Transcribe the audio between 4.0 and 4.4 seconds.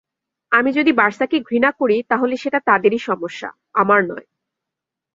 নয়।